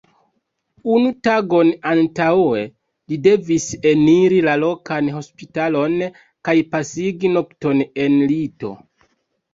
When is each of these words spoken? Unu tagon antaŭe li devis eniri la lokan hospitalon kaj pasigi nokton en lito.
Unu 0.93 1.09
tagon 1.27 1.67
antaŭe 1.89 2.63
li 3.11 3.19
devis 3.27 3.67
eniri 3.91 4.39
la 4.47 4.57
lokan 4.63 5.13
hospitalon 5.19 5.95
kaj 6.49 6.57
pasigi 6.73 7.35
nokton 7.39 7.85
en 8.07 8.17
lito. 8.33 8.73